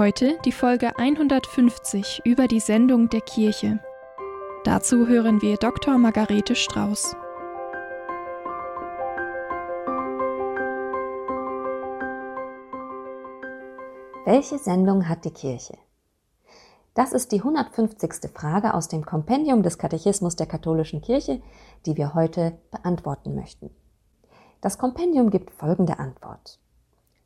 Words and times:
Heute 0.00 0.38
die 0.46 0.52
Folge 0.52 0.96
150 0.96 2.22
über 2.24 2.48
die 2.48 2.60
Sendung 2.60 3.10
der 3.10 3.20
Kirche. 3.20 3.80
Dazu 4.64 5.06
hören 5.06 5.42
wir 5.42 5.58
Dr. 5.58 5.98
Margarete 5.98 6.54
Strauß. 6.54 7.14
Welche 14.24 14.56
Sendung 14.56 15.06
hat 15.06 15.26
die 15.26 15.32
Kirche? 15.32 15.76
Das 16.94 17.12
ist 17.12 17.30
die 17.30 17.40
150. 17.40 18.30
Frage 18.32 18.72
aus 18.72 18.88
dem 18.88 19.04
Kompendium 19.04 19.62
des 19.62 19.76
Katechismus 19.76 20.34
der 20.34 20.46
katholischen 20.46 21.02
Kirche, 21.02 21.42
die 21.84 21.98
wir 21.98 22.14
heute 22.14 22.56
beantworten 22.70 23.34
möchten. 23.34 23.68
Das 24.62 24.78
Kompendium 24.78 25.28
gibt 25.28 25.50
folgende 25.50 25.98
Antwort. 25.98 26.58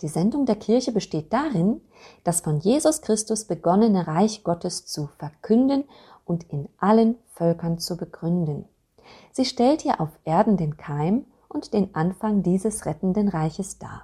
Die 0.05 0.09
Sendung 0.09 0.45
der 0.45 0.57
Kirche 0.57 0.93
besteht 0.93 1.33
darin, 1.33 1.81
das 2.25 2.43
von 2.43 2.61
Jesus 2.61 3.01
Christus 3.01 3.47
begonnene 3.47 4.07
Reich 4.07 4.45
Gottes 4.45 4.85
zu 4.85 5.09
verkünden 5.17 5.85
und 6.27 6.45
in 6.53 6.69
allen 6.77 7.17
Völkern 7.33 7.79
zu 7.79 7.97
begründen. 7.97 8.67
Sie 9.33 9.47
stellt 9.47 9.81
hier 9.81 10.03
auf 10.03 10.11
Erden 10.25 10.59
den 10.59 10.77
Keim 10.77 11.25
und 11.49 11.73
den 11.73 11.95
Anfang 11.95 12.43
dieses 12.43 12.85
rettenden 12.85 13.29
Reiches 13.29 13.79
dar. 13.79 14.03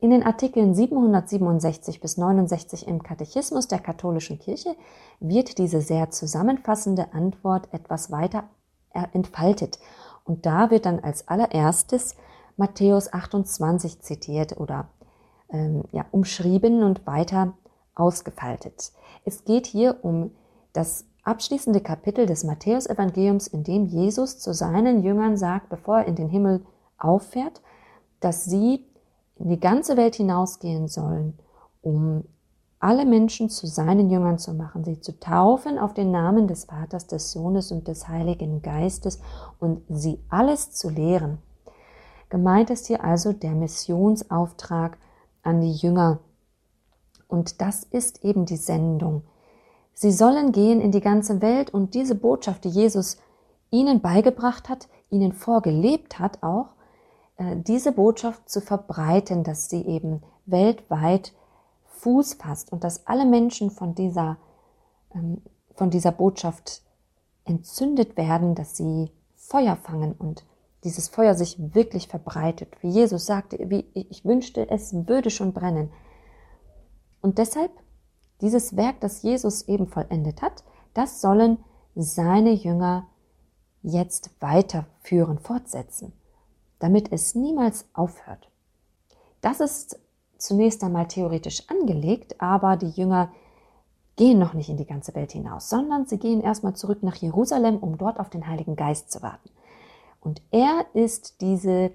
In 0.00 0.10
den 0.10 0.24
Artikeln 0.24 0.74
767 0.74 2.00
bis 2.00 2.16
69 2.16 2.88
im 2.88 3.00
Katechismus 3.00 3.68
der 3.68 3.78
katholischen 3.78 4.40
Kirche 4.40 4.74
wird 5.20 5.58
diese 5.58 5.80
sehr 5.80 6.10
zusammenfassende 6.10 7.14
Antwort 7.14 7.72
etwas 7.72 8.10
weiter 8.10 8.48
entfaltet. 9.12 9.78
Und 10.24 10.44
da 10.44 10.72
wird 10.72 10.86
dann 10.86 10.98
als 10.98 11.28
allererstes 11.28 12.16
Matthäus 12.56 13.12
28 13.12 14.00
zitiert 14.00 14.56
oder 14.58 14.88
ähm, 15.50 15.84
ja, 15.92 16.04
umschrieben 16.10 16.82
und 16.82 17.06
weiter 17.06 17.54
ausgefaltet. 17.94 18.92
Es 19.24 19.44
geht 19.44 19.66
hier 19.66 19.98
um 20.02 20.32
das 20.72 21.06
abschließende 21.22 21.80
Kapitel 21.80 22.26
des 22.26 22.44
Matthäusevangeliums, 22.44 23.46
in 23.46 23.64
dem 23.64 23.86
Jesus 23.86 24.38
zu 24.38 24.52
seinen 24.52 25.02
Jüngern 25.02 25.36
sagt, 25.36 25.68
bevor 25.68 25.98
er 25.98 26.06
in 26.06 26.16
den 26.16 26.28
Himmel 26.28 26.64
auffährt, 26.98 27.62
dass 28.20 28.44
sie 28.44 28.84
in 29.36 29.48
die 29.48 29.60
ganze 29.60 29.96
Welt 29.96 30.14
hinausgehen 30.14 30.88
sollen, 30.88 31.38
um 31.82 32.24
alle 32.78 33.06
Menschen 33.06 33.48
zu 33.48 33.66
seinen 33.66 34.10
Jüngern 34.10 34.38
zu 34.38 34.52
machen, 34.52 34.84
sie 34.84 35.00
zu 35.00 35.18
taufen 35.18 35.78
auf 35.78 35.94
den 35.94 36.10
Namen 36.10 36.46
des 36.48 36.66
Vaters, 36.66 37.06
des 37.06 37.32
Sohnes 37.32 37.72
und 37.72 37.88
des 37.88 38.08
Heiligen 38.08 38.60
Geistes 38.60 39.20
und 39.58 39.82
sie 39.88 40.20
alles 40.28 40.72
zu 40.72 40.90
lehren. 40.90 41.38
Gemeint 42.28 42.68
ist 42.68 42.86
hier 42.86 43.02
also 43.02 43.32
der 43.32 43.52
Missionsauftrag 43.52 44.98
an 45.44 45.60
die 45.60 45.72
Jünger. 45.72 46.18
Und 47.28 47.60
das 47.60 47.84
ist 47.84 48.24
eben 48.24 48.46
die 48.46 48.56
Sendung. 48.56 49.22
Sie 49.92 50.10
sollen 50.10 50.52
gehen 50.52 50.80
in 50.80 50.90
die 50.90 51.00
ganze 51.00 51.40
Welt 51.40 51.72
und 51.72 51.94
diese 51.94 52.16
Botschaft, 52.16 52.64
die 52.64 52.68
Jesus 52.70 53.18
ihnen 53.70 54.00
beigebracht 54.00 54.68
hat, 54.68 54.88
ihnen 55.10 55.32
vorgelebt 55.32 56.18
hat 56.18 56.42
auch, 56.42 56.70
äh, 57.36 57.56
diese 57.56 57.92
Botschaft 57.92 58.48
zu 58.48 58.60
verbreiten, 58.60 59.44
dass 59.44 59.68
sie 59.68 59.82
eben 59.82 60.22
weltweit 60.46 61.32
Fuß 61.98 62.34
fasst 62.34 62.72
und 62.72 62.84
dass 62.84 63.06
alle 63.06 63.24
Menschen 63.24 63.70
von 63.70 63.94
dieser, 63.94 64.36
ähm, 65.14 65.42
von 65.74 65.90
dieser 65.90 66.12
Botschaft 66.12 66.82
entzündet 67.44 68.16
werden, 68.16 68.54
dass 68.54 68.76
sie 68.76 69.10
Feuer 69.36 69.76
fangen 69.76 70.12
und 70.12 70.44
dieses 70.84 71.08
Feuer 71.08 71.34
sich 71.34 71.56
wirklich 71.74 72.08
verbreitet. 72.08 72.68
Wie 72.80 72.90
Jesus 72.90 73.26
sagte, 73.26 73.58
wie 73.70 73.86
ich 73.94 74.24
wünschte, 74.24 74.68
es 74.70 74.94
würde 75.08 75.30
schon 75.30 75.52
brennen. 75.52 75.90
Und 77.20 77.38
deshalb, 77.38 77.72
dieses 78.40 78.76
Werk, 78.76 79.00
das 79.00 79.22
Jesus 79.22 79.62
eben 79.62 79.86
vollendet 79.86 80.42
hat, 80.42 80.62
das 80.92 81.20
sollen 81.20 81.58
seine 81.94 82.52
Jünger 82.52 83.08
jetzt 83.82 84.30
weiterführen, 84.40 85.38
fortsetzen, 85.38 86.12
damit 86.78 87.12
es 87.12 87.34
niemals 87.34 87.86
aufhört. 87.92 88.50
Das 89.40 89.60
ist 89.60 89.98
zunächst 90.38 90.82
einmal 90.84 91.08
theoretisch 91.08 91.68
angelegt, 91.68 92.40
aber 92.40 92.76
die 92.76 92.90
Jünger 92.90 93.30
gehen 94.16 94.38
noch 94.38 94.54
nicht 94.54 94.68
in 94.68 94.76
die 94.76 94.86
ganze 94.86 95.14
Welt 95.14 95.32
hinaus, 95.32 95.68
sondern 95.68 96.06
sie 96.06 96.18
gehen 96.18 96.40
erstmal 96.40 96.74
zurück 96.74 97.02
nach 97.02 97.16
Jerusalem, 97.16 97.78
um 97.78 97.98
dort 97.98 98.20
auf 98.20 98.30
den 98.30 98.46
Heiligen 98.46 98.76
Geist 98.76 99.10
zu 99.10 99.22
warten. 99.22 99.50
Und 100.24 100.42
er 100.50 100.86
ist 100.94 101.40
diese, 101.40 101.92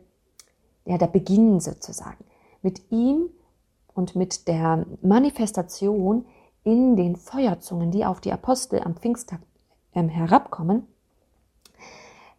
ja, 0.86 0.98
der 0.98 1.08
Beginn 1.08 1.60
sozusagen. 1.60 2.24
Mit 2.62 2.92
ihm 2.92 3.30
und 3.94 4.16
mit 4.16 4.48
der 4.48 4.86
Manifestation 5.02 6.26
in 6.64 6.96
den 6.96 7.16
Feuerzungen, 7.16 7.92
die 7.92 8.06
auf 8.06 8.22
die 8.22 8.32
Apostel 8.32 8.82
am 8.82 8.96
Pfingsttag 8.96 9.42
ähm, 9.94 10.10
herabkommen, 10.10 10.86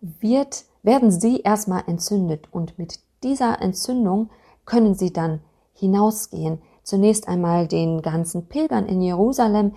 wird, 0.01 0.65
werden 0.83 1.11
sie 1.11 1.41
erstmal 1.41 1.83
entzündet 1.87 2.49
und 2.53 2.79
mit 2.79 3.01
dieser 3.23 3.61
Entzündung 3.61 4.31
können 4.65 4.95
sie 4.95 5.13
dann 5.13 5.41
hinausgehen. 5.75 6.63
Zunächst 6.83 7.29
einmal 7.29 7.67
den 7.67 8.01
ganzen 8.01 8.47
Pilgern 8.47 8.87
in 8.87 9.03
Jerusalem 9.03 9.73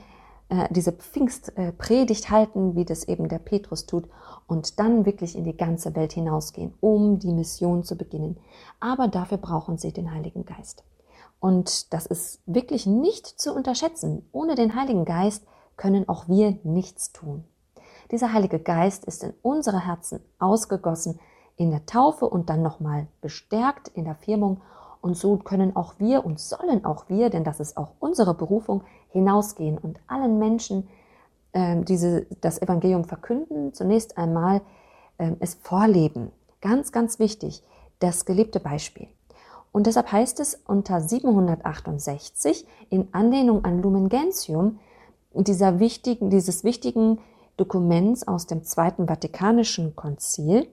äh, 0.50 0.68
diese 0.70 0.92
Pfingstpredigt 0.92 2.30
halten, 2.30 2.76
wie 2.76 2.86
das 2.86 3.08
eben 3.08 3.30
der 3.30 3.40
Petrus 3.40 3.86
tut, 3.86 4.08
und 4.48 4.80
dann 4.80 5.06
wirklich 5.06 5.36
in 5.36 5.44
die 5.44 5.58
ganze 5.58 5.96
Welt 5.96 6.14
hinausgehen, 6.14 6.74
um 6.80 7.20
die 7.20 7.31
Mission 7.31 7.84
zu 7.84 7.98
beginnen. 7.98 8.38
Aber 8.80 9.08
dafür 9.08 9.38
brauchen 9.38 9.78
sie 9.78 9.94
den 9.94 10.14
Heiligen 10.14 10.46
Geist. 10.46 10.84
Und 11.40 11.94
das 11.94 12.06
ist 12.06 12.42
wirklich 12.46 12.86
nicht 12.86 13.28
zu 13.28 13.54
unterschätzen. 13.54 14.28
Ohne 14.31 14.56
den 14.56 14.76
Heiligen 14.76 15.06
Geist 15.06 15.46
können 15.76 16.08
auch 16.08 16.28
wir 16.28 16.58
nichts 16.64 17.12
tun. 17.12 17.44
Dieser 18.12 18.31
Heilige 18.31 18.60
Geist 18.60 19.06
ist 19.06 19.24
in 19.24 19.34
unsere 19.42 19.86
Herzen 19.86 20.20
ausgegossen, 20.40 21.20
in 21.56 21.72
der 21.72 21.86
Taufe 21.86 22.30
und 22.30 22.50
dann 22.50 22.62
nochmal 22.62 23.08
bestärkt 23.22 23.88
in 23.90 24.06
der 24.06 24.16
Firmung. 24.16 24.62
Und 25.03 25.18
so 25.18 25.36
können 25.36 25.75
auch 25.75 25.96
wir 26.00 26.25
und 26.25 26.40
sollen 26.40 26.86
auch 26.86 27.09
wir, 27.09 27.30
denn 27.30 27.44
das 27.44 27.59
ist 27.59 27.75
auch 27.75 27.90
unsere 28.00 28.34
Berufung, 28.34 28.86
hinausgehen 29.09 29.78
und 29.78 30.00
allen 30.08 30.40
Menschen 30.40 30.88
ähm, 31.52 31.84
diese, 31.84 32.25
das 32.40 32.62
Evangelium 32.62 33.03
verkünden, 33.03 33.74
zunächst 33.74 34.18
einmal 34.18 34.62
ähm, 35.19 35.36
es 35.42 35.56
vorleben. 35.56 36.31
Ganz, 36.62 36.94
ganz 36.94 37.19
wichtig, 37.19 37.66
das 38.00 38.24
gelebte 38.24 38.62
Beispiel. 38.62 39.09
Und 39.74 39.88
deshalb 39.88 40.09
heißt 40.09 40.40
es 40.40 40.56
unter 40.66 41.02
768 41.02 42.66
in 42.90 43.09
Anlehnung 43.12 43.66
an 43.66 43.81
Lumen 43.81 44.08
Gentium, 44.08 44.80
dieser 45.34 45.80
wichtigen, 45.80 46.30
dieses 46.30 46.63
wichtigen 46.63 47.19
Dokuments 47.58 48.25
aus 48.25 48.47
dem 48.47 48.63
Zweiten 48.63 49.08
Vatikanischen 49.08 49.97
Konzil, 49.97 50.69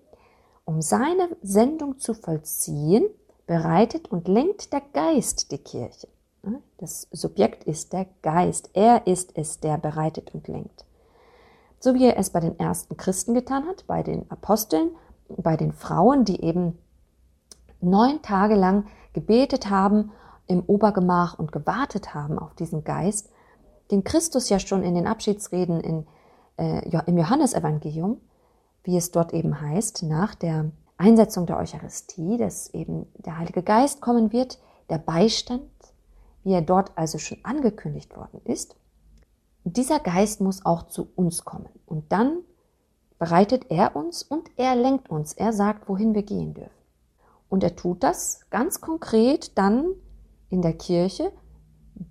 um 0.64 0.82
seine 0.82 1.30
Sendung 1.42 1.98
zu 1.98 2.14
vollziehen, 2.14 3.10
bereitet 3.50 4.06
und 4.12 4.28
lenkt 4.28 4.72
der 4.72 4.80
Geist 4.92 5.50
die 5.50 5.58
Kirche. 5.58 6.06
Das 6.78 7.08
Subjekt 7.10 7.64
ist 7.64 7.92
der 7.92 8.06
Geist. 8.22 8.70
Er 8.74 9.08
ist 9.08 9.36
es, 9.36 9.58
der 9.58 9.76
bereitet 9.76 10.32
und 10.32 10.46
lenkt. 10.46 10.84
So 11.80 11.94
wie 11.94 12.06
er 12.06 12.16
es 12.16 12.30
bei 12.30 12.38
den 12.38 12.56
ersten 12.60 12.96
Christen 12.96 13.34
getan 13.34 13.66
hat, 13.66 13.88
bei 13.88 14.04
den 14.04 14.30
Aposteln, 14.30 14.92
bei 15.28 15.56
den 15.56 15.72
Frauen, 15.72 16.24
die 16.24 16.40
eben 16.44 16.78
neun 17.80 18.22
Tage 18.22 18.54
lang 18.54 18.86
gebetet 19.14 19.68
haben 19.68 20.12
im 20.46 20.62
Obergemach 20.62 21.36
und 21.36 21.50
gewartet 21.50 22.14
haben 22.14 22.38
auf 22.38 22.54
diesen 22.54 22.84
Geist, 22.84 23.30
den 23.90 24.04
Christus 24.04 24.48
ja 24.48 24.60
schon 24.60 24.84
in 24.84 24.94
den 24.94 25.08
Abschiedsreden 25.08 25.80
in, 25.80 26.06
äh, 26.56 26.88
im 27.04 27.18
Johannesevangelium, 27.18 28.20
wie 28.84 28.96
es 28.96 29.10
dort 29.10 29.34
eben 29.34 29.60
heißt, 29.60 30.04
nach 30.04 30.36
der 30.36 30.70
Einsetzung 31.00 31.46
der 31.46 31.58
Eucharistie, 31.58 32.36
dass 32.36 32.72
eben 32.74 33.06
der 33.14 33.38
Heilige 33.38 33.62
Geist 33.62 34.00
kommen 34.00 34.32
wird, 34.32 34.58
der 34.90 34.98
Beistand, 34.98 35.70
wie 36.44 36.52
er 36.52 36.62
dort 36.62 36.92
also 36.96 37.18
schon 37.18 37.38
angekündigt 37.42 38.16
worden 38.16 38.40
ist. 38.44 38.76
Dieser 39.64 39.98
Geist 39.98 40.40
muss 40.40 40.64
auch 40.64 40.84
zu 40.88 41.08
uns 41.16 41.44
kommen. 41.44 41.68
Und 41.86 42.12
dann 42.12 42.40
bereitet 43.18 43.66
er 43.70 43.96
uns 43.96 44.22
und 44.22 44.50
er 44.56 44.74
lenkt 44.76 45.10
uns. 45.10 45.32
Er 45.32 45.52
sagt, 45.52 45.88
wohin 45.88 46.14
wir 46.14 46.22
gehen 46.22 46.54
dürfen. 46.54 46.70
Und 47.48 47.64
er 47.64 47.76
tut 47.76 48.02
das 48.02 48.48
ganz 48.50 48.80
konkret 48.80 49.56
dann 49.58 49.92
in 50.48 50.62
der 50.62 50.74
Kirche, 50.74 51.32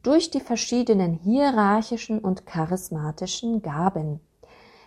durch 0.04 0.30
die 0.30 0.40
verschiedenen 0.40 1.14
hierarchischen 1.14 2.20
und 2.20 2.46
charismatischen 2.46 3.62
Gaben. 3.62 4.20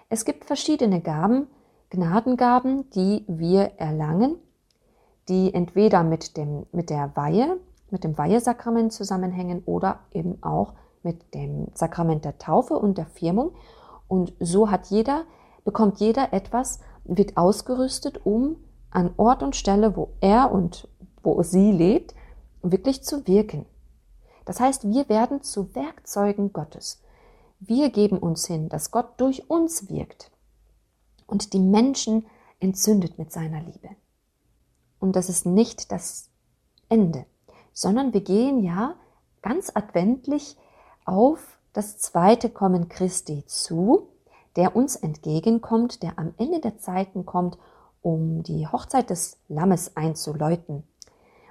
Es 0.08 0.24
gibt 0.24 0.44
verschiedene 0.44 1.00
Gaben, 1.00 1.48
Gnadengaben, 1.92 2.88
die 2.92 3.22
wir 3.28 3.72
erlangen, 3.76 4.36
die 5.28 5.52
entweder 5.52 6.02
mit, 6.02 6.38
dem, 6.38 6.64
mit 6.72 6.88
der 6.88 7.14
Weihe, 7.16 7.58
mit 7.90 8.02
dem 8.02 8.16
Weihesakrament 8.16 8.94
zusammenhängen 8.94 9.62
oder 9.66 10.00
eben 10.10 10.42
auch 10.42 10.72
mit 11.02 11.34
dem 11.34 11.68
Sakrament 11.74 12.24
der 12.24 12.38
Taufe 12.38 12.78
und 12.78 12.96
der 12.96 13.04
Firmung. 13.04 13.52
Und 14.08 14.32
so 14.40 14.70
hat 14.70 14.86
jeder, 14.86 15.24
bekommt 15.66 16.00
jeder 16.00 16.32
etwas, 16.32 16.80
wird 17.04 17.36
ausgerüstet, 17.36 18.24
um 18.24 18.56
an 18.90 19.10
Ort 19.18 19.42
und 19.42 19.54
Stelle, 19.54 19.94
wo 19.94 20.08
er 20.22 20.50
und 20.50 20.88
wo 21.22 21.42
sie 21.42 21.72
lebt, 21.72 22.14
wirklich 22.62 23.04
zu 23.04 23.26
wirken. 23.26 23.66
Das 24.46 24.60
heißt, 24.60 24.88
wir 24.88 25.10
werden 25.10 25.42
zu 25.42 25.74
Werkzeugen 25.74 26.54
Gottes. 26.54 27.02
Wir 27.60 27.90
geben 27.90 28.16
uns 28.16 28.46
hin, 28.46 28.70
dass 28.70 28.90
Gott 28.90 29.20
durch 29.20 29.50
uns 29.50 29.90
wirkt 29.90 30.31
und 31.32 31.54
die 31.54 31.60
Menschen 31.60 32.26
entzündet 32.60 33.18
mit 33.18 33.32
seiner 33.32 33.62
Liebe. 33.62 33.88
Und 35.00 35.16
das 35.16 35.30
ist 35.30 35.46
nicht 35.46 35.90
das 35.90 36.28
Ende, 36.90 37.24
sondern 37.72 38.12
wir 38.12 38.20
gehen 38.20 38.62
ja 38.62 38.96
ganz 39.40 39.72
adventlich 39.74 40.58
auf 41.06 41.58
das 41.72 41.96
zweite 41.96 42.50
Kommen 42.50 42.90
Christi 42.90 43.44
zu, 43.46 44.08
der 44.56 44.76
uns 44.76 44.94
entgegenkommt, 44.94 46.02
der 46.02 46.18
am 46.18 46.34
Ende 46.36 46.60
der 46.60 46.76
Zeiten 46.76 47.24
kommt, 47.24 47.56
um 48.02 48.42
die 48.42 48.66
Hochzeit 48.66 49.08
des 49.08 49.38
Lammes 49.48 49.96
einzuläuten. 49.96 50.84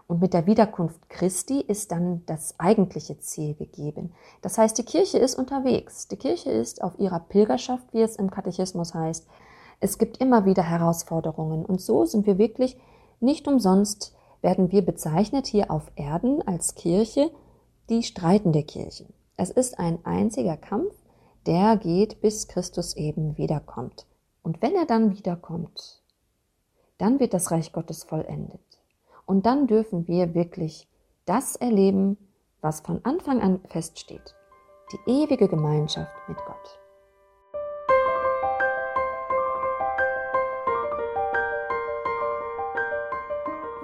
Und 0.06 0.22
mit 0.22 0.36
der 0.36 0.46
Wiederkunft 0.46 1.10
Christi 1.10 1.60
ist 1.60 1.92
dann 1.92 2.24
das 2.28 2.60
eigentliche 2.60 3.18
Ziel 3.20 3.56
gegeben. 3.56 4.14
Das 4.44 4.60
heißt, 4.60 4.78
die 4.78 4.86
Kirche 4.86 5.18
ist 5.18 5.34
unterwegs. 5.34 6.08
Die 6.08 6.18
Kirche 6.18 6.52
ist 6.52 6.84
auf 6.84 7.00
ihrer 7.00 7.20
Pilgerschaft, 7.20 7.92
wie 7.94 8.02
es 8.02 8.18
im 8.18 8.30
Katechismus 8.30 8.94
heißt. 8.94 9.26
Es 9.82 9.98
gibt 9.98 10.18
immer 10.18 10.46
wieder 10.46 10.64
Herausforderungen. 10.64 11.66
Und 11.66 11.82
so 11.82 12.06
sind 12.06 12.26
wir 12.26 12.38
wirklich 12.38 12.78
nicht 13.20 13.48
umsonst, 13.48 14.16
werden 14.42 14.72
wir 14.72 14.84
bezeichnet 14.84 15.48
hier 15.48 15.70
auf 15.70 15.92
Erden 15.96 16.42
als 16.48 16.76
Kirche, 16.76 17.32
die 17.90 18.04
streitende 18.04 18.64
Kirche. 18.64 19.08
Es 19.38 19.50
ist 19.50 19.80
ein 19.80 20.06
einziger 20.06 20.56
Kampf, 20.56 20.94
der 21.46 21.78
geht, 21.78 22.22
bis 22.22 22.48
Christus 22.48 22.96
eben 22.96 23.38
wiederkommt. 23.38 24.06
Und 24.44 24.62
wenn 24.62 24.76
er 24.76 24.86
dann 24.86 25.18
wiederkommt, 25.18 26.02
dann 26.98 27.20
wird 27.20 27.34
das 27.34 27.52
Reich 27.52 27.74
Gottes 27.74 28.04
vollendet. 28.04 28.62
Und 29.26 29.46
dann 29.48 29.66
dürfen 29.66 30.08
wir 30.08 30.36
wirklich 30.36 30.88
das 31.26 31.56
erleben, 31.56 32.18
was 32.62 32.82
von 32.82 33.04
Anfang 33.04 33.42
an 33.42 33.60
feststeht. 33.68 34.36
Die 34.92 35.12
ewige 35.12 35.48
Gemeinschaft 35.48 36.12
mit 36.28 36.38
Gott. 36.46 36.81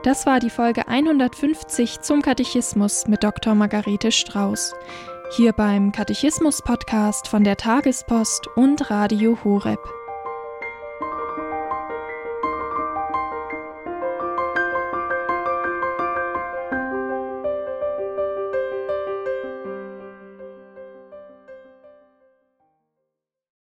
Das 0.08 0.26
war 0.26 0.40
die 0.40 0.50
Folge 0.50 0.88
150 0.88 2.00
zum 2.00 2.22
Katechismus 2.22 3.08
mit 3.08 3.26
Dr. 3.26 3.56
Margarete 3.56 4.14
Strauß. 4.14 4.74
Hier 5.36 5.52
beim 5.52 5.92
Katechismus-Podcast 5.92 7.28
von 7.28 7.44
der 7.44 7.58
Tagespost 7.58 8.48
und 8.56 8.90
Radio 8.90 9.38
Horeb. 9.44 9.80